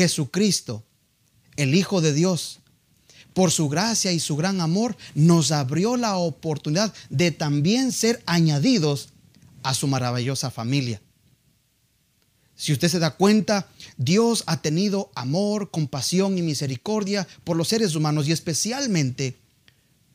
[0.00, 0.82] Jesucristo,
[1.56, 2.60] el Hijo de Dios,
[3.34, 9.10] por su gracia y su gran amor, nos abrió la oportunidad de también ser añadidos
[9.62, 11.02] a su maravillosa familia.
[12.56, 13.68] Si usted se da cuenta,
[13.98, 19.36] Dios ha tenido amor, compasión y misericordia por los seres humanos y especialmente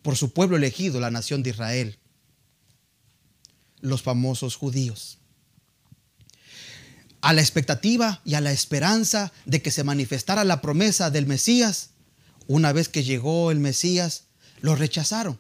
[0.01, 1.99] por su pueblo elegido, la nación de Israel,
[3.81, 5.19] los famosos judíos.
[7.25, 11.89] A la expectativa y a la esperanza de que se manifestara la promesa del Mesías,
[12.45, 14.25] una vez que llegó el Mesías,
[14.61, 15.39] lo rechazaron,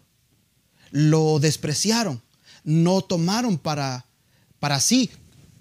[0.89, 2.23] lo despreciaron,
[2.63, 4.07] no tomaron para,
[4.59, 5.11] para sí,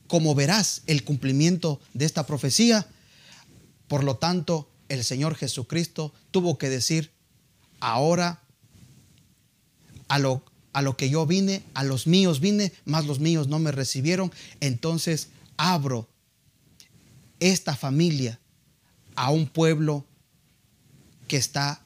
[0.06, 2.86] como verás, el cumplimiento de esta profecía.
[3.86, 7.10] Por lo tanto, el Señor Jesucristo tuvo que decir,
[7.80, 8.40] ahora
[10.08, 13.58] a lo, a lo que yo vine, a los míos vine, más los míos no
[13.58, 16.08] me recibieron, entonces abro
[17.44, 18.40] esta familia
[19.16, 20.06] a un pueblo
[21.28, 21.82] que está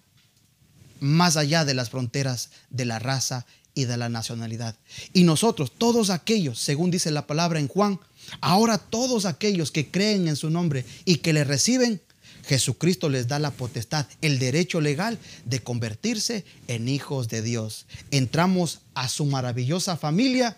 [1.00, 4.76] más allá de las fronteras de la raza y de la nacionalidad.
[5.12, 7.98] Y nosotros, todos aquellos, según dice la palabra en Juan,
[8.40, 12.00] ahora todos aquellos que creen en su nombre y que le reciben,
[12.46, 17.86] Jesucristo les da la potestad, el derecho legal de convertirse en hijos de Dios.
[18.10, 20.56] Entramos a su maravillosa familia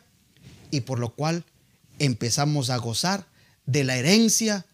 [0.70, 1.44] y por lo cual
[1.98, 3.26] empezamos a gozar
[3.66, 4.66] de la herencia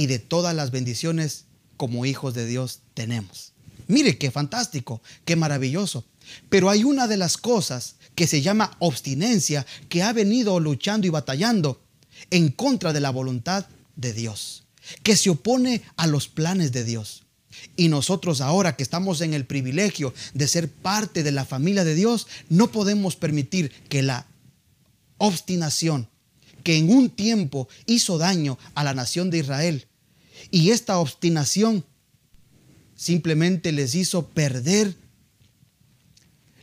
[0.00, 1.44] y de todas las bendiciones
[1.76, 3.52] como hijos de Dios tenemos.
[3.86, 6.06] Mire qué fantástico, qué maravilloso.
[6.48, 11.10] Pero hay una de las cosas que se llama obstinencia que ha venido luchando y
[11.10, 11.82] batallando
[12.30, 14.64] en contra de la voluntad de Dios,
[15.02, 17.24] que se opone a los planes de Dios.
[17.76, 21.94] Y nosotros ahora que estamos en el privilegio de ser parte de la familia de
[21.94, 24.26] Dios, no podemos permitir que la
[25.18, 26.08] obstinación
[26.64, 29.86] que en un tiempo hizo daño a la nación de Israel
[30.50, 31.84] y esta obstinación
[32.94, 34.94] simplemente les hizo perder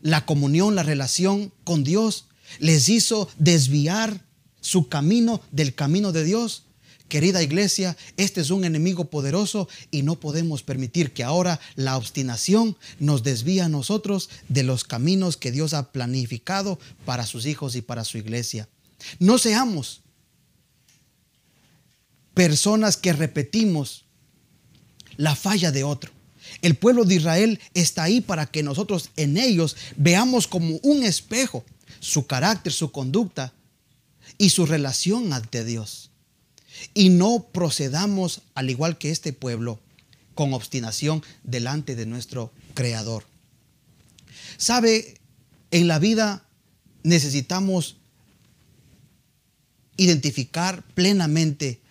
[0.01, 2.25] la comunión, la relación con Dios,
[2.59, 4.23] les hizo desviar
[4.61, 6.63] su camino del camino de Dios.
[7.09, 12.75] Querida iglesia, este es un enemigo poderoso y no podemos permitir que ahora la obstinación
[12.99, 17.81] nos desvíe a nosotros de los caminos que Dios ha planificado para sus hijos y
[17.81, 18.67] para su iglesia.
[19.19, 20.01] No seamos
[22.37, 24.05] personas que repetimos
[25.15, 26.11] la falla de otro.
[26.61, 31.65] El pueblo de Israel está ahí para que nosotros en ellos veamos como un espejo
[31.99, 33.53] su carácter, su conducta
[34.37, 36.11] y su relación ante Dios.
[36.93, 39.79] Y no procedamos al igual que este pueblo
[40.35, 43.25] con obstinación delante de nuestro Creador.
[44.57, 45.15] Sabe,
[45.71, 46.45] en la vida
[47.01, 47.97] necesitamos
[49.97, 51.81] identificar plenamente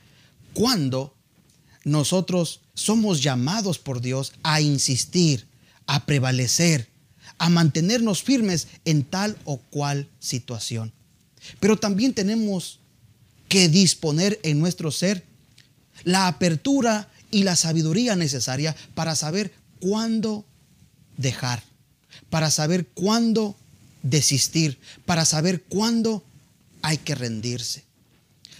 [0.57, 1.15] cuándo
[1.85, 5.47] nosotros somos llamados por Dios a insistir,
[5.87, 6.89] a prevalecer,
[7.37, 10.95] a mantenernos firmes en tal o cual situación.
[11.61, 12.81] Pero también tenemos
[13.49, 15.25] que disponer en nuestro ser
[16.05, 20.47] la apertura y la sabiduría necesaria para saber cuándo
[21.19, 21.63] dejar,
[22.31, 23.57] para saber cuándo
[24.03, 26.25] desistir, para saber cuándo
[26.81, 27.86] hay que rendirse.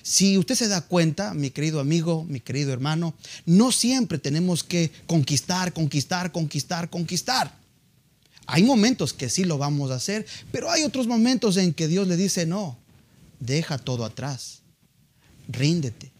[0.07, 4.93] Si usted se da cuenta, mi querido amigo, mi querido hermano, no siempre tenemos que
[5.09, 7.59] conquistar, conquistar, conquistar, conquistar.
[8.47, 12.07] Hay momentos que sí lo vamos a hacer, pero hay otros momentos en que Dios
[12.07, 12.79] le dice, no,
[13.41, 14.63] deja todo atrás,
[15.49, 16.13] ríndete,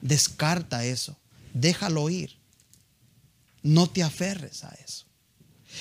[0.00, 1.18] descarta eso,
[1.52, 2.38] déjalo ir,
[3.64, 5.06] no te aferres a eso.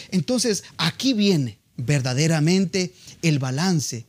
[0.09, 4.07] Entonces, aquí viene verdaderamente el balance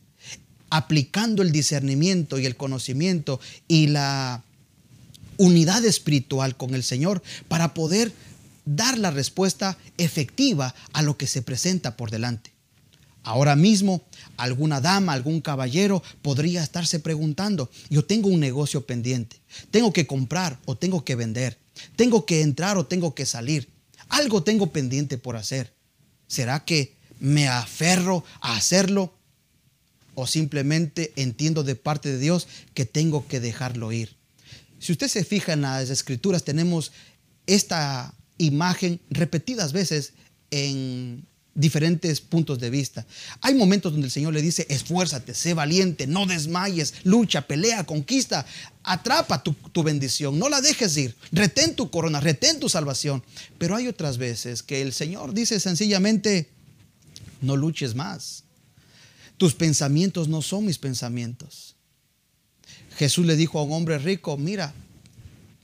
[0.75, 4.43] aplicando el discernimiento y el conocimiento y la
[5.37, 8.11] unidad espiritual con el Señor para poder
[8.65, 12.51] dar la respuesta efectiva a lo que se presenta por delante.
[13.23, 14.03] Ahora mismo,
[14.35, 19.37] alguna dama, algún caballero podría estarse preguntando, yo tengo un negocio pendiente,
[19.71, 21.57] tengo que comprar o tengo que vender,
[21.95, 23.69] tengo que entrar o tengo que salir,
[24.09, 25.73] algo tengo pendiente por hacer.
[26.27, 29.14] ¿Será que me aferro a hacerlo
[30.15, 34.15] o simplemente entiendo de parte de Dios que tengo que dejarlo ir.
[34.79, 36.91] Si usted se fija en las escrituras, tenemos
[37.47, 40.13] esta imagen repetidas veces
[40.51, 43.05] en diferentes puntos de vista.
[43.41, 48.45] Hay momentos donde el Señor le dice, esfuérzate, sé valiente, no desmayes, lucha, pelea, conquista,
[48.83, 53.23] atrapa tu, tu, bendición, no la dejes ir, retén tu corona, retén tu salvación.
[53.57, 56.49] Pero hay otras veces que el Señor dice sencillamente,
[57.41, 58.44] no luches más,
[59.37, 61.75] tus pensamientos no son mis pensamientos.
[62.97, 64.73] Jesús le dijo a un hombre rico, mira,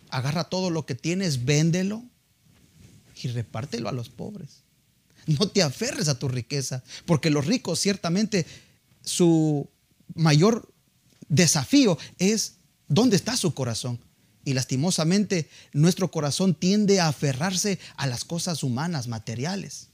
[0.09, 2.03] agarra todo lo que tienes, véndelo
[3.21, 4.63] y repártelo a los pobres.
[5.27, 8.45] No te aferres a tu riqueza, porque los ricos ciertamente
[9.03, 9.69] su
[10.15, 10.71] mayor
[11.29, 12.56] desafío es
[12.88, 14.00] dónde está su corazón.
[14.44, 19.90] Y lastimosamente nuestro corazón tiende a aferrarse a las cosas humanas, materiales.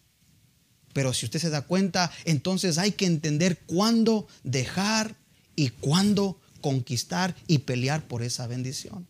[0.97, 5.15] Pero si usted se da cuenta, entonces hay que entender cuándo dejar
[5.55, 9.05] y cuándo conquistar y pelear por esa bendición.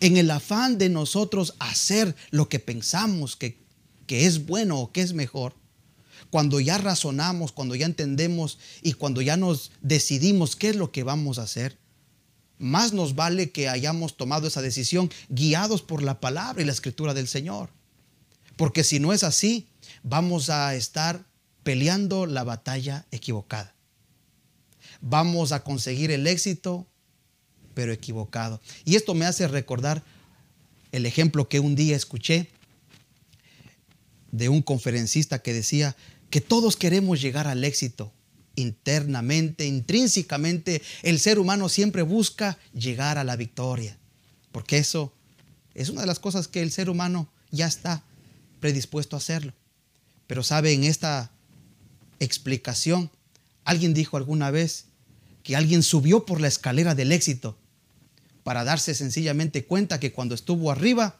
[0.00, 3.62] En el afán de nosotros hacer lo que pensamos que,
[4.06, 5.54] que es bueno o que es mejor,
[6.30, 11.02] cuando ya razonamos, cuando ya entendemos y cuando ya nos decidimos qué es lo que
[11.02, 11.76] vamos a hacer,
[12.56, 17.12] más nos vale que hayamos tomado esa decisión guiados por la palabra y la escritura
[17.12, 17.68] del Señor.
[18.56, 19.69] Porque si no es así,
[20.02, 21.24] vamos a estar
[21.62, 23.74] peleando la batalla equivocada.
[25.00, 26.86] Vamos a conseguir el éxito,
[27.74, 28.60] pero equivocado.
[28.84, 30.02] Y esto me hace recordar
[30.92, 32.50] el ejemplo que un día escuché
[34.32, 35.96] de un conferencista que decía
[36.30, 38.12] que todos queremos llegar al éxito,
[38.54, 43.98] internamente, intrínsecamente, el ser humano siempre busca llegar a la victoria,
[44.52, 45.12] porque eso
[45.74, 48.04] es una de las cosas que el ser humano ya está
[48.60, 49.54] predispuesto a hacerlo.
[50.30, 51.32] Pero sabe, en esta
[52.20, 53.10] explicación,
[53.64, 54.84] alguien dijo alguna vez
[55.42, 57.58] que alguien subió por la escalera del éxito
[58.44, 61.16] para darse sencillamente cuenta que cuando estuvo arriba,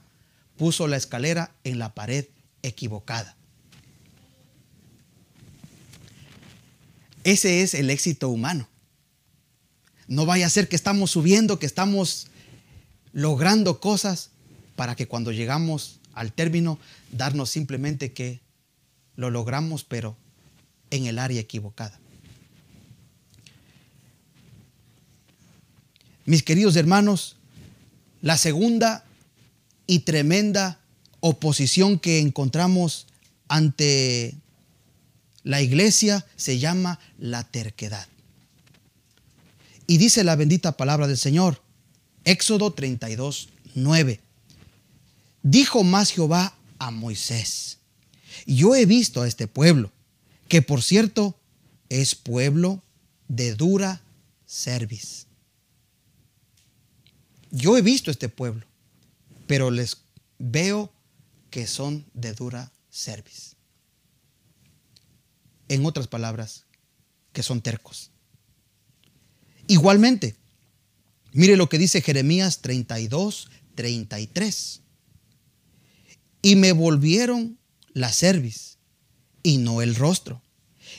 [0.57, 2.27] puso la escalera en la pared
[2.63, 3.35] equivocada.
[7.25, 8.69] Ese es el éxito humano.
[10.07, 12.29] No vaya a ser que estamos subiendo, que estamos
[13.13, 14.31] logrando cosas
[14.77, 16.79] para que cuando llegamos al término
[17.11, 18.49] darnos simplemente que
[19.21, 20.17] lo logramos, pero
[20.91, 22.01] en el área equivocada.
[26.25, 27.37] Mis queridos hermanos,
[28.23, 29.05] la segunda
[29.87, 30.81] y tremenda
[31.21, 33.07] oposición que encontramos
[33.49, 34.35] ante
[35.43, 38.07] la iglesia se llama la terquedad.
[39.87, 41.63] Y dice la bendita palabra del Señor,
[42.25, 44.21] Éxodo 32, 9.
[45.43, 47.80] Dijo más Jehová a Moisés,
[48.47, 49.93] yo he visto a este pueblo,
[50.49, 51.39] que por cierto
[51.89, 52.83] es pueblo
[53.29, 54.03] de dura
[54.47, 55.27] cerviz.
[57.51, 58.67] Yo he visto este pueblo,
[59.47, 59.99] pero les
[60.39, 60.93] veo
[61.51, 63.57] que son de dura cerviz
[65.71, 66.65] en otras palabras,
[67.33, 68.11] que son tercos.
[69.69, 70.35] Igualmente,
[71.33, 74.81] mire lo que dice Jeremías 32, 33.
[76.43, 77.60] Y me volvieron
[77.95, 78.79] la cerviz
[79.43, 80.43] y no el rostro.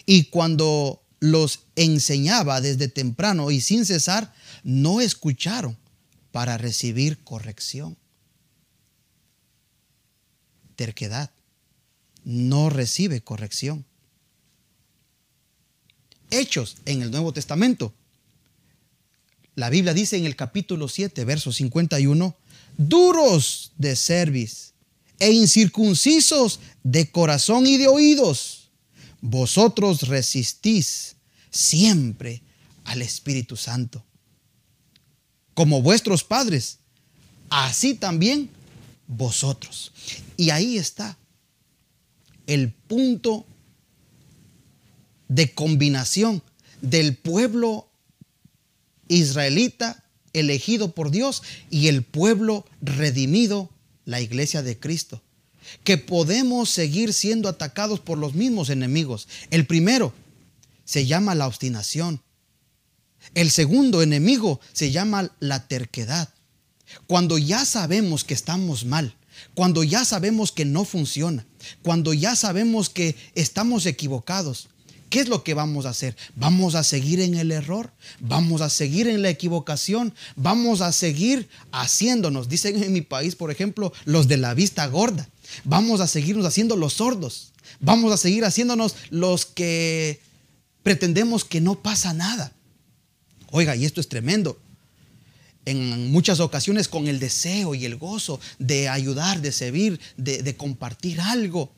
[0.05, 4.33] Y cuando los enseñaba desde temprano y sin cesar,
[4.63, 5.77] no escucharon
[6.31, 7.97] para recibir corrección.
[10.75, 11.31] Terquedad.
[12.23, 13.85] No recibe corrección.
[16.29, 17.93] Hechos en el Nuevo Testamento.
[19.55, 22.35] La Biblia dice en el capítulo 7, verso 51,
[22.77, 24.70] duros de cerviz
[25.21, 28.71] e incircuncisos de corazón y de oídos,
[29.21, 31.15] vosotros resistís
[31.51, 32.41] siempre
[32.85, 34.03] al Espíritu Santo.
[35.53, 36.79] Como vuestros padres,
[37.51, 38.49] así también
[39.05, 39.91] vosotros.
[40.37, 41.19] Y ahí está
[42.47, 43.45] el punto
[45.27, 46.41] de combinación
[46.81, 47.87] del pueblo
[49.07, 53.69] israelita elegido por Dios y el pueblo redimido,
[54.11, 55.23] la iglesia de Cristo.
[55.83, 59.27] Que podemos seguir siendo atacados por los mismos enemigos.
[59.49, 60.13] El primero
[60.85, 62.21] se llama la obstinación.
[63.33, 66.29] El segundo enemigo se llama la terquedad.
[67.07, 69.15] Cuando ya sabemos que estamos mal,
[69.53, 71.45] cuando ya sabemos que no funciona,
[71.83, 74.67] cuando ya sabemos que estamos equivocados,
[75.11, 76.15] ¿Qué es lo que vamos a hacer?
[76.37, 77.91] Vamos a seguir en el error,
[78.21, 83.51] vamos a seguir en la equivocación, vamos a seguir haciéndonos, dicen en mi país, por
[83.51, 85.27] ejemplo, los de la vista gorda.
[85.65, 87.51] Vamos a seguirnos haciendo los sordos,
[87.81, 90.21] vamos a seguir haciéndonos los que
[90.81, 92.53] pretendemos que no pasa nada.
[93.51, 94.57] Oiga, y esto es tremendo.
[95.65, 101.19] En muchas ocasiones con el deseo y el gozo de ayudar, de servir, de, compartir
[101.19, 101.69] algo.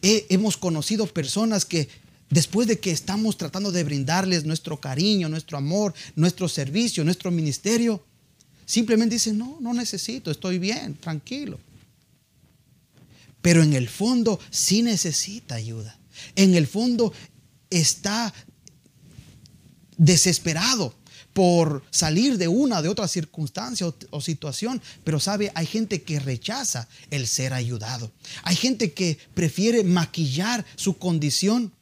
[0.00, 1.88] hemos conocido personas que
[2.32, 8.02] Después de que estamos tratando de brindarles nuestro cariño, nuestro amor, nuestro servicio, nuestro ministerio,
[8.64, 11.60] simplemente dicen, no, no necesito, estoy bien, tranquilo.
[13.42, 15.98] Pero en el fondo sí necesita ayuda.
[16.34, 17.12] En el fondo
[17.68, 18.32] está
[19.98, 20.94] desesperado
[21.34, 24.80] por salir de una, de otra circunstancia o, o, situación.
[25.04, 28.10] Pero sabe, hay gente que rechaza el ser ayudado.
[28.42, 31.72] Hay gente que prefiere maquillar su condición.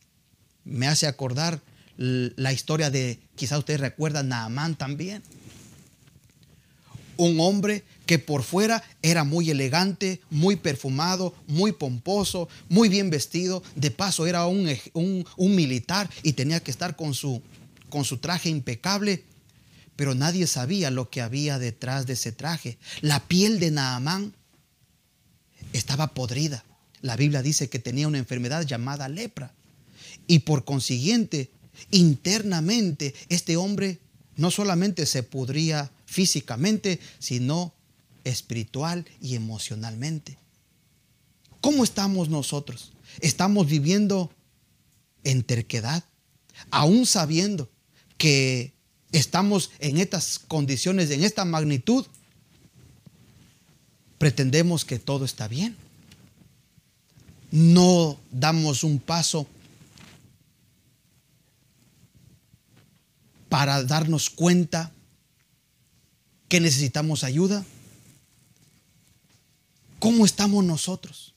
[0.71, 1.61] Me hace acordar
[1.97, 5.23] la historia de, quizá ustedes recuerdan, Naamán también.
[7.19, 13.63] Un hombre que por fuera era muy elegante, muy perfumado, muy pomposo, muy bien vestido.
[13.75, 14.67] De paso era un,
[15.37, 17.43] militar y tenía que estar con su,
[17.91, 19.25] con su traje impecable
[20.01, 22.79] pero nadie sabía lo que había detrás de ese traje.
[23.03, 24.33] La piel de Naamán
[25.75, 26.65] estaba podrida.
[27.03, 29.53] La Biblia dice que tenía una enfermedad llamada lepra.
[30.31, 31.51] Y por consiguiente,
[31.91, 33.99] internamente, este hombre
[34.37, 37.75] no solamente se pudría físicamente, sino
[38.23, 40.39] espiritual y emocionalmente.
[41.61, 42.93] ¿Cómo estamos nosotros?
[43.19, 44.31] ¿Estamos viviendo
[45.25, 46.05] en terquedad?
[46.71, 47.69] Aún sabiendo
[48.17, 48.73] que
[49.11, 52.07] estamos en estas condiciones, en esta magnitud,
[54.19, 55.77] pretendemos que todo está bien.
[57.51, 59.49] No damos un paso
[63.51, 64.93] para darnos cuenta
[66.49, 67.67] que necesitamos ayuda.
[69.99, 71.35] ¿Cómo estamos nosotros?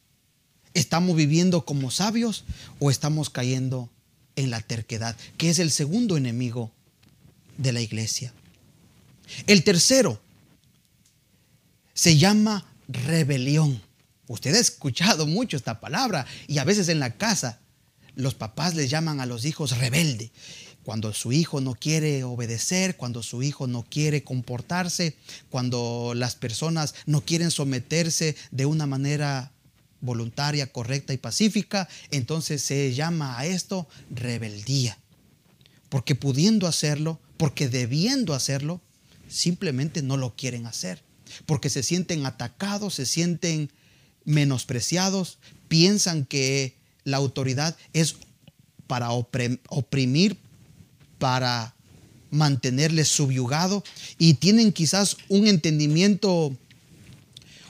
[0.74, 2.46] ¿Estamos viviendo como sabios
[2.80, 3.90] o estamos cayendo
[4.36, 6.72] en la terquedad, que es el segundo enemigo
[7.58, 8.34] de la iglesia.
[9.48, 10.22] El tercero
[11.94, 13.82] se llama rebelión.
[14.28, 17.60] Usted ha escuchado mucho esta palabra y a veces en la casa
[18.16, 20.32] los papás les llaman a los hijos rebelde.
[20.84, 25.16] Cuando su hijo no quiere obedecer, cuando su hijo no quiere comportarse,
[25.50, 29.54] cuando las personas no quieren someterse de una manera
[30.02, 34.98] voluntaria, correcta y pacífica, entonces se llama a esto rebeldía.
[35.88, 38.82] Porque pudiendo hacerlo, porque debiendo hacerlo,
[39.30, 41.02] simplemente no lo quieren hacer,
[41.46, 43.72] porque se sienten atacados, se sienten
[44.26, 46.76] menospreciados, piensan que
[47.06, 48.16] la autoridad es
[48.88, 50.38] para oprimir,
[51.24, 51.74] para
[52.32, 53.82] mantenerles subyugado
[54.18, 56.54] y tienen quizás un entendimiento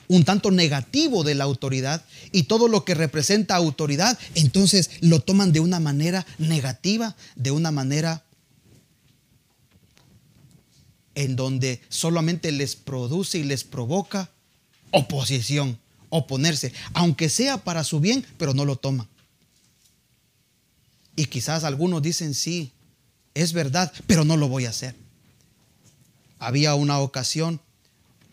[0.08, 5.54] un tanto negativo de la autoridad y todo lo que representa autoridad, entonces lo toman
[5.54, 8.24] de una manera negativa, de una manera
[11.14, 14.32] en donde solamente les produce y les provoca
[14.90, 15.78] oposición,
[16.10, 19.08] oponerse, aunque sea para su bien, pero no lo toman.
[21.16, 22.73] Y quizás algunos dicen, sí,
[23.34, 24.96] es verdad, pero no lo voy a hacer.
[26.40, 27.62] Había una ocasión,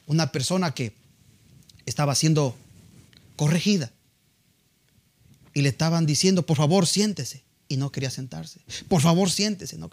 [0.07, 0.92] una persona que
[1.87, 2.57] estaba siendo
[3.37, 3.90] corregida
[5.54, 8.61] y le estaban diciendo, por favor, siéntese y no quería sentarse.
[8.88, 9.78] Por favor, siéntese.
[9.78, 9.90] No,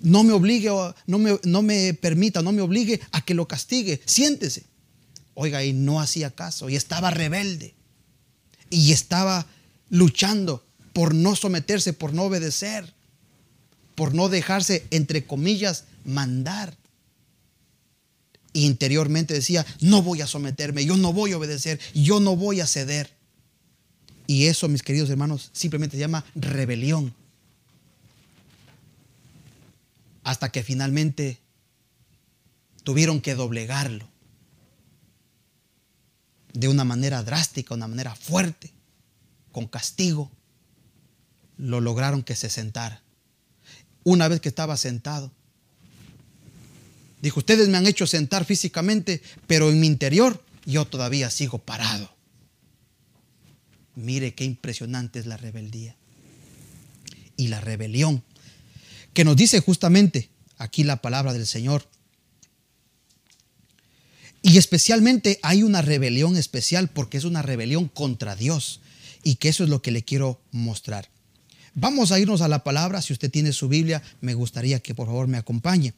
[0.00, 0.70] no me obligue,
[1.06, 4.02] no me, no me permita, no me obligue a que lo castigue.
[4.04, 4.64] Siéntese.
[5.34, 7.74] Oiga, y no hacía caso y estaba rebelde
[8.70, 9.46] y estaba
[9.90, 12.95] luchando por no someterse, por no obedecer,
[13.96, 16.76] por no dejarse, entre comillas, mandar.
[18.52, 22.66] interiormente decía, no voy a someterme, yo no voy a obedecer, yo no voy a
[22.66, 23.10] ceder.
[24.26, 27.12] Y eso, mis queridos hermanos, simplemente se llama rebelión.
[30.24, 31.38] Hasta que finalmente
[32.82, 34.08] tuvieron que doblegarlo
[36.52, 38.72] de una manera drástica, una manera fuerte,
[39.52, 40.30] con castigo.
[41.58, 43.02] Lo lograron que se sentara.
[44.06, 45.32] Una vez que estaba sentado,
[47.20, 52.14] dijo, ustedes me han hecho sentar físicamente, pero en mi interior yo todavía sigo parado.
[53.96, 55.96] Mire qué impresionante es la rebeldía
[57.36, 58.22] y la rebelión,
[59.12, 61.88] que nos dice justamente aquí la palabra del Señor.
[64.40, 68.80] Y especialmente hay una rebelión especial porque es una rebelión contra Dios
[69.24, 71.08] y que eso es lo que le quiero mostrar.
[71.78, 73.02] Vamos a irnos a la palabra.
[73.02, 75.92] Si usted tiene su Biblia, me gustaría que por favor me acompañe.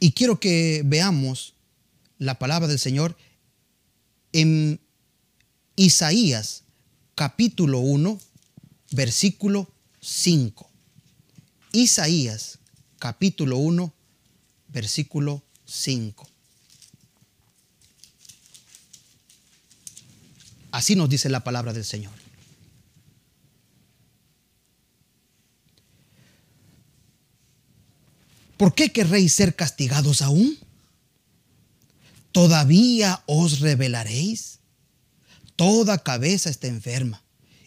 [0.00, 1.52] Y quiero que veamos
[2.16, 3.18] la palabra del Señor
[4.32, 4.80] en
[5.76, 6.64] Isaías
[7.14, 8.18] capítulo 1,
[8.92, 10.70] versículo 5.
[11.72, 12.60] Isaías
[12.98, 13.92] capítulo 1,
[14.68, 16.26] versículo 5.
[20.70, 22.29] Así nos dice la palabra del Señor.
[28.60, 30.58] ¿Por qué querréis ser castigados aún?
[32.30, 34.58] ¿Todavía os rebelaréis?
[35.56, 37.22] Toda cabeza está enferma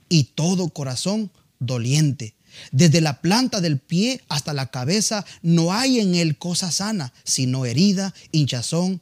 [0.08, 2.36] y todo corazón doliente.
[2.72, 7.66] Desde la planta del pie hasta la cabeza no hay en él cosa sana, sino
[7.66, 9.02] herida, hinchazón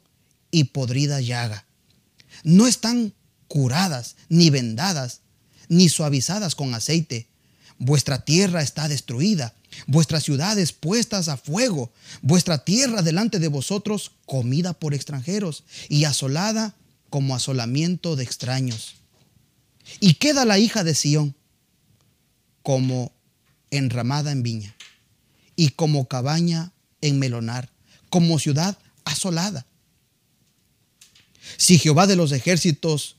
[0.50, 1.66] y podrida llaga.
[2.42, 3.12] No están
[3.48, 5.20] curadas, ni vendadas,
[5.68, 7.28] ni suavizadas con aceite.
[7.84, 9.56] Vuestra tierra está destruida,
[9.88, 16.76] vuestras ciudades puestas a fuego, vuestra tierra delante de vosotros comida por extranjeros y asolada
[17.10, 18.94] como asolamiento de extraños.
[19.98, 21.34] Y queda la hija de Sión
[22.62, 23.10] como
[23.72, 24.76] enramada en viña
[25.56, 26.70] y como cabaña
[27.00, 27.68] en melonar,
[28.10, 29.66] como ciudad asolada.
[31.56, 33.16] Si Jehová de los ejércitos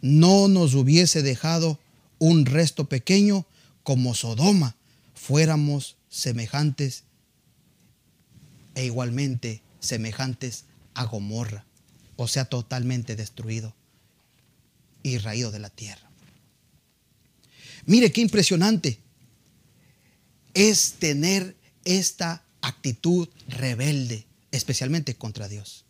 [0.00, 1.78] no nos hubiese dejado
[2.18, 3.46] un resto pequeño
[3.82, 4.76] como Sodoma,
[5.14, 7.04] fuéramos semejantes
[8.74, 11.64] e igualmente semejantes a Gomorra,
[12.16, 13.74] o sea, totalmente destruido
[15.02, 16.08] y raído de la tierra.
[17.86, 18.98] Mire qué impresionante
[20.54, 25.84] es tener esta actitud rebelde, especialmente contra Dios.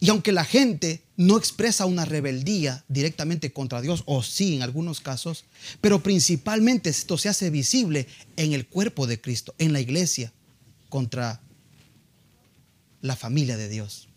[0.00, 5.00] Y aunque la gente no expresa una rebeldía directamente contra Dios, o sí en algunos
[5.00, 5.44] casos,
[5.80, 10.32] pero principalmente esto se hace visible en el cuerpo de Cristo, en la iglesia,
[10.88, 11.40] contra
[13.00, 14.08] la familia de Dios.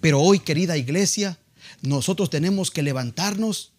[0.00, 1.38] Pero hoy, querida iglesia,
[1.82, 3.72] nosotros tenemos que levantarnos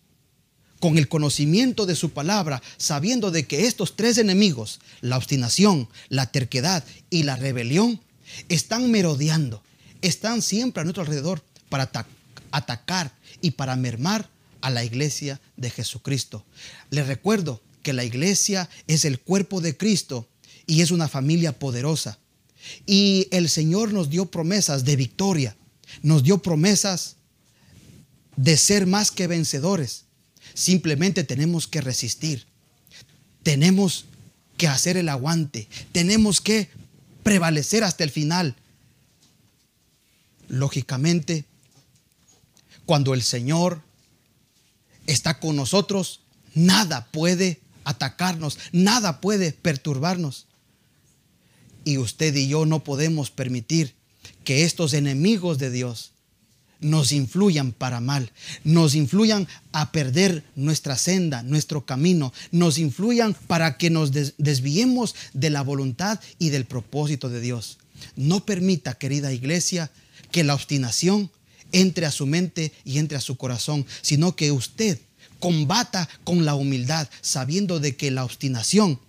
[0.79, 6.29] con el conocimiento de su palabra, sabiendo de que estos tres enemigos, la obstinación, la
[6.31, 8.01] terquedad y la rebelión,
[8.49, 9.63] están merodeando
[10.03, 11.89] están siempre a nuestro alrededor para
[12.51, 14.29] atacar y para mermar
[14.61, 16.45] a la iglesia de Jesucristo.
[16.91, 20.29] Les recuerdo que la iglesia es el cuerpo de Cristo
[20.67, 22.19] y es una familia poderosa.
[22.85, 25.55] Y el Señor nos dio promesas de victoria,
[26.01, 27.15] nos dio promesas
[28.35, 30.05] de ser más que vencedores.
[30.53, 32.45] Simplemente tenemos que resistir,
[33.41, 34.05] tenemos
[34.57, 36.69] que hacer el aguante, tenemos que
[37.23, 38.55] prevalecer hasta el final
[40.53, 41.45] Lógicamente,
[42.85, 43.81] cuando el Señor
[45.07, 46.19] está con nosotros,
[46.53, 50.45] nada puede atacarnos, nada puede perturbarnos.
[51.85, 53.95] Y usted y yo no podemos permitir
[54.43, 56.11] que estos enemigos de Dios
[56.79, 58.31] nos influyan para mal,
[58.63, 65.49] nos influyan a perder nuestra senda, nuestro camino, nos influyan para que nos desviemos de
[65.49, 67.79] la voluntad y del propósito de Dios.
[68.15, 69.89] No permita, querida iglesia,
[70.33, 71.31] que la obstinación
[71.71, 74.99] entre a su mente y entre a su corazón, sino que usted
[75.39, 78.99] combata con la humildad, sabiendo de que la obstinación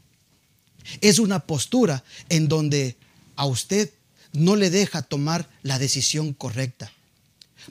[1.00, 2.96] es una postura en donde
[3.36, 3.90] a usted
[4.32, 6.92] no le deja tomar la decisión correcta.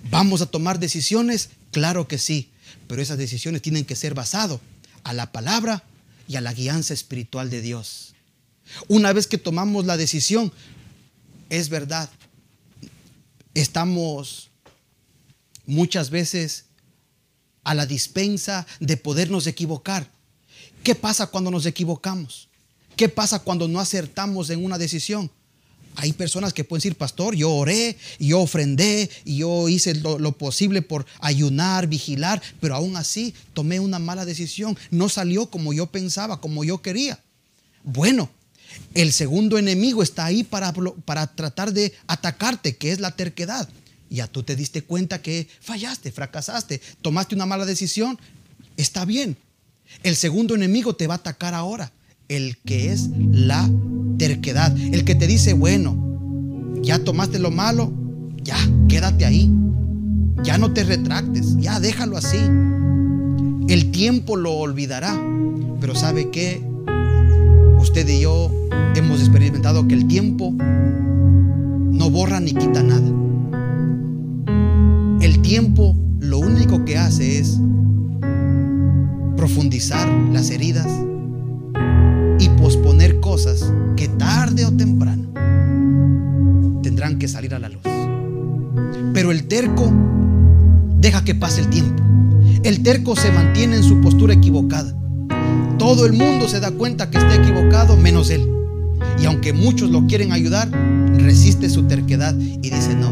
[0.10, 1.50] ¿Vamos a tomar decisiones?
[1.72, 2.50] Claro que sí,
[2.88, 4.60] pero esas decisiones tienen que ser basadas
[5.04, 5.84] a la palabra
[6.28, 8.14] y a la guianza espiritual de Dios.
[8.88, 10.52] Una vez que tomamos la decisión,
[11.50, 12.10] es verdad,
[13.54, 14.50] estamos
[15.66, 16.66] muchas veces
[17.64, 20.10] a la dispensa de podernos equivocar.
[20.84, 22.50] ¿Qué pasa cuando nos equivocamos?
[22.96, 25.32] ¿Qué pasa cuando no acertamos en una decisión?
[25.96, 30.82] Hay personas que pueden decir, pastor, yo oré, yo ofrendé, yo hice lo, lo, posible
[30.82, 34.78] por ayunar, vigilar, pero aún así tomé una mala decisión.
[34.90, 37.20] No salió como yo pensaba, como yo quería.
[37.84, 38.30] Bueno,
[38.94, 40.74] el segundo enemigo está ahí para,
[41.06, 43.68] para tratar de atacarte, que es la terquedad.
[44.10, 48.20] Ya tú te diste cuenta que fallaste, fracasaste, tomaste una mala decisión.
[48.78, 49.38] Está bien.
[50.04, 51.92] El segundo enemigo te va a atacar ahora,
[52.30, 53.70] el que es la
[54.18, 55.98] terquedad, el que te dice, bueno,
[56.82, 57.92] ya tomaste lo malo,
[58.44, 58.58] ya,
[58.88, 59.50] quédate ahí.
[60.44, 62.38] Ya no te retractes, ya déjalo así.
[63.70, 65.18] El tiempo lo olvidará.
[65.80, 66.62] Pero ¿sabe qué?
[67.84, 68.50] Usted y yo
[68.96, 73.12] hemos experimentado que el tiempo no borra ni quita nada.
[75.22, 77.60] El tiempo lo único que hace es
[79.36, 80.88] profundizar las heridas
[82.40, 85.28] y posponer cosas que tarde o temprano
[86.82, 87.84] tendrán que salir a la luz.
[89.14, 89.92] Pero el terco
[91.00, 92.02] deja que pase el tiempo.
[92.64, 94.96] El terco se mantiene en su postura equivocada.
[95.84, 98.50] Todo el mundo se da cuenta que está equivocado menos él.
[99.22, 103.12] Y aunque muchos lo quieren ayudar, resiste su terquedad y dice, no,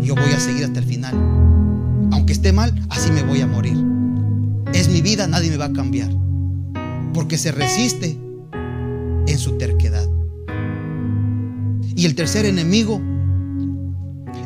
[0.00, 1.12] yo voy a seguir hasta el final.
[2.12, 3.76] Aunque esté mal, así me voy a morir.
[4.72, 6.08] Es mi vida, nadie me va a cambiar.
[7.12, 8.16] Porque se resiste
[9.26, 10.08] en su terquedad.
[11.96, 13.02] Y el tercer enemigo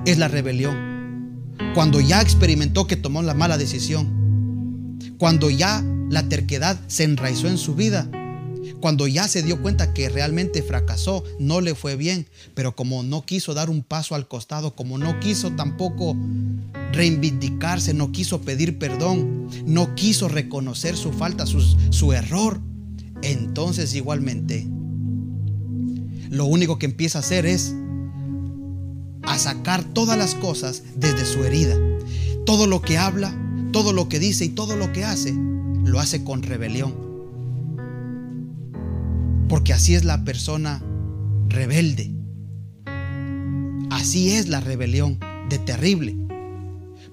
[0.07, 1.55] es la rebelión.
[1.75, 4.97] Cuando ya experimentó que tomó la mala decisión.
[5.19, 8.09] Cuando ya la terquedad se enraizó en su vida,
[8.81, 13.23] cuando ya se dio cuenta que realmente fracasó, no le fue bien, pero como no
[13.23, 16.16] quiso dar un paso al costado, como no quiso tampoco
[16.92, 22.61] reivindicarse, no quiso pedir perdón, no quiso reconocer su falta, su, su error,
[23.23, 24.66] entonces igualmente
[26.31, 27.75] lo único que empieza a hacer es
[29.23, 31.77] a sacar todas las cosas desde su herida.
[32.44, 33.35] Todo lo que habla,
[33.73, 35.35] todo lo que dice y todo lo que hace,
[35.88, 36.94] lo hace con rebelión.
[39.48, 40.83] Porque así es la persona
[41.48, 42.12] rebelde.
[43.90, 46.16] Así es la rebelión de terrible.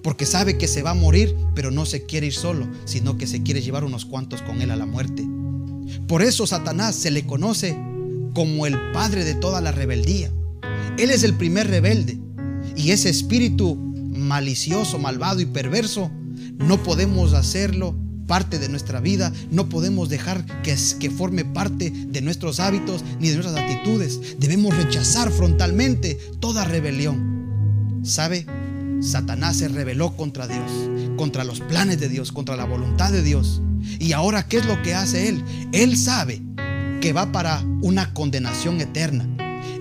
[0.04, 3.28] Porque sabe que se va a morir, pero no se quiere ir solo, sino que
[3.28, 5.26] se quiere llevar unos cuantos con él a la muerte.
[6.08, 7.78] Por eso Satanás se le conoce
[8.34, 10.32] como el padre de toda la rebeldía.
[10.98, 12.20] Él es el primer rebelde.
[12.76, 16.12] Y ese espíritu malicioso, malvado y perverso,
[16.58, 17.96] no podemos hacerlo
[18.28, 23.30] parte de nuestra vida, no podemos dejar que, que forme parte de nuestros hábitos ni
[23.30, 24.20] de nuestras actitudes.
[24.40, 28.02] Debemos rechazar frontalmente toda rebelión.
[28.04, 28.46] ¿Sabe?
[29.02, 30.72] Satanás se rebeló contra Dios,
[31.18, 33.62] contra los planes de Dios, contra la voluntad de Dios.
[34.00, 35.44] Y ahora, ¿qué es lo que hace Él?
[35.72, 36.42] Él sabe
[37.02, 39.28] que va para una condenación eterna.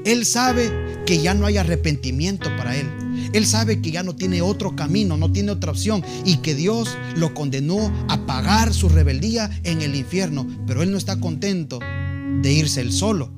[0.04, 0.70] Él sabe
[1.07, 2.87] que ya no hay arrepentimiento para Él.
[3.35, 6.97] Él sabe que ya no tiene otro camino, no tiene otra opción y que Dios
[7.16, 10.47] lo condenó a pagar su rebeldía en el infierno.
[10.68, 11.81] Pero Él no está contento
[12.42, 13.33] de irse él solo.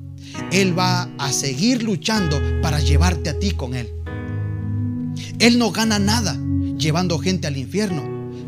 [0.51, 3.89] Él va a seguir luchando para llevarte a ti con Él.
[5.39, 6.39] Él no gana nada
[6.77, 8.03] llevando gente al infierno,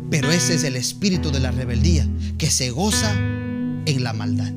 [0.08, 2.08] pero ese es el espíritu de la rebeldía
[2.38, 4.52] que se goza en la maldad.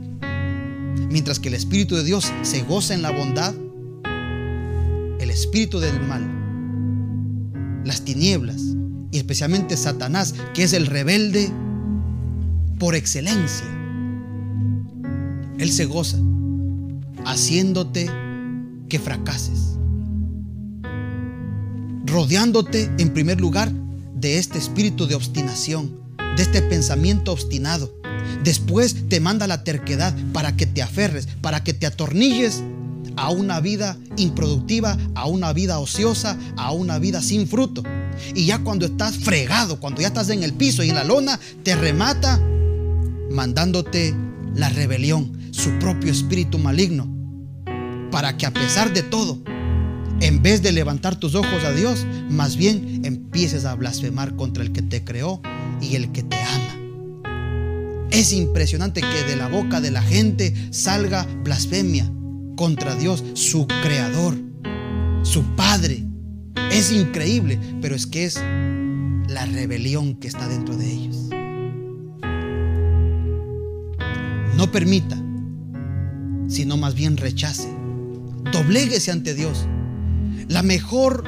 [1.09, 3.55] Mientras que el espíritu de Dios se goza en la bondad,
[5.19, 6.42] el espíritu del mal
[7.83, 8.61] las tinieblas
[9.11, 11.51] y especialmente Satanás, que es el rebelde
[12.79, 13.67] por excelencia.
[15.59, 16.17] Él se goza
[17.25, 18.09] haciéndote
[18.89, 19.77] que fracases,
[22.05, 23.71] rodeándote en primer lugar
[24.15, 25.99] de este espíritu de obstinación,
[26.35, 27.93] de este pensamiento obstinado.
[28.43, 32.63] Después te manda la terquedad para que te aferres, para que te atornilles
[33.15, 37.83] a una vida improductiva, a una vida ociosa, a una vida sin fruto.
[38.35, 41.39] Y ya cuando estás fregado, cuando ya estás en el piso y en la lona,
[41.63, 42.39] te remata
[43.31, 44.15] mandándote
[44.55, 47.07] la rebelión, su propio espíritu maligno,
[48.11, 49.41] para que a pesar de todo,
[50.21, 54.71] en vez de levantar tus ojos a Dios, más bien empieces a blasfemar contra el
[54.71, 55.41] que te creó
[55.81, 56.73] y el que te ama.
[58.11, 62.11] Es impresionante que de la boca de la gente salga blasfemia,
[62.55, 64.37] contra Dios, su creador,
[65.23, 66.03] su Padre.
[66.71, 68.35] Es increíble, pero es que es
[69.27, 71.29] la rebelión que está dentro de ellos.
[74.55, 75.17] No permita,
[76.47, 77.69] sino más bien rechace.
[78.51, 79.67] Dobléguese ante Dios.
[80.47, 81.23] La mejor,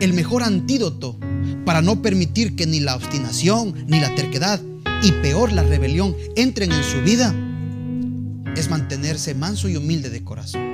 [0.00, 1.18] el mejor antídoto
[1.64, 4.60] para no permitir que ni la obstinación, ni la terquedad,
[5.02, 7.34] y peor la rebelión entren en su vida,
[8.56, 10.69] es mantenerse manso y humilde de corazón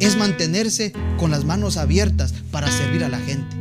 [0.00, 3.56] es mantenerse con las manos abiertas para servir a la gente.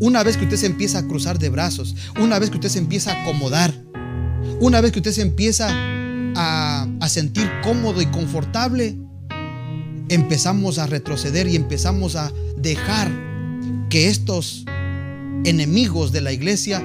[0.00, 2.78] Una vez que usted se empieza a cruzar de brazos, una vez que usted se
[2.78, 3.74] empieza a acomodar,
[4.60, 5.68] una vez que usted se empieza
[6.36, 8.96] a, sentir cómodo y confortable,
[10.08, 13.10] empezamos a retroceder y empezamos a dejar
[13.88, 14.64] que estos
[15.44, 16.80] enemigos de la iglesia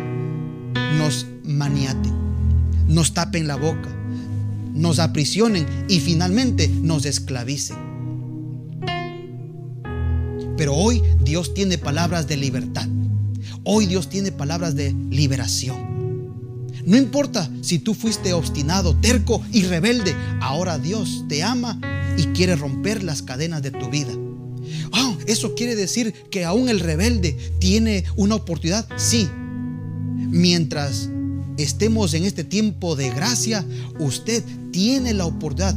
[0.98, 2.13] nos maniaten,
[2.88, 3.89] nos tapen la boca,
[4.74, 7.83] nos aprisionen y finalmente nos esclavicen.
[10.58, 12.88] Pero hoy Dios tiene palabras de libertad.
[13.63, 15.94] Hoy Dios tiene palabras de liberación.
[16.86, 21.80] No importa si tú fuiste obstinado, terco y rebelde, ahora Dios te ama
[22.18, 24.12] y quiere romper las cadenas de tu vida.
[24.92, 28.88] Oh, eso quiere decir que aún el rebelde tiene una oportunidad.
[28.98, 29.30] Sí,
[30.18, 31.10] mientras
[31.58, 33.66] estemos en este tiempo de gracia,
[34.00, 35.76] usted tiene la oportunidad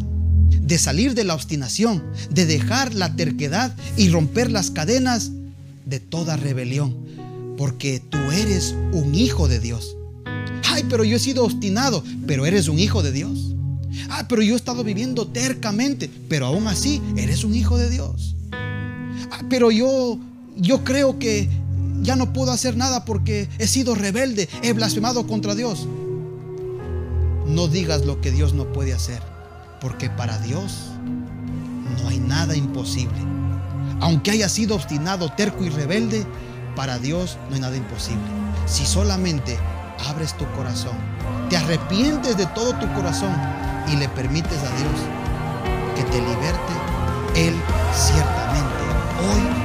[0.67, 5.31] de salir de la obstinación, de dejar la terquedad y romper las cadenas
[5.85, 6.97] de toda rebelión,
[7.57, 9.97] porque tú eres un hijo de Dios.
[10.69, 13.55] Ay, pero yo he sido obstinado, pero eres un hijo de Dios.
[14.11, 18.35] Ay, pero yo he estado viviendo tercamente, pero aún así eres un hijo de Dios.
[19.31, 20.19] Ay, pero yo
[20.57, 21.49] yo creo que
[22.03, 25.87] ya no puedo hacer nada porque he sido rebelde, he blasfemado contra Dios.
[27.47, 29.36] No digas lo que Dios no puede hacer.
[29.81, 30.91] Porque para Dios
[32.03, 33.19] no hay nada imposible.
[34.01, 36.27] Aunque haya sido obstinado, terco y rebelde,
[36.75, 38.25] para Dios no hay nada imposible.
[38.67, 39.59] Si solamente
[40.09, 40.97] abres tu corazón,
[41.49, 43.35] te arrepientes de todo tu corazón
[43.93, 45.01] y le permites a Dios
[45.95, 46.73] que te liberte,
[47.35, 47.55] Él
[47.95, 48.77] ciertamente
[49.23, 49.56] hoy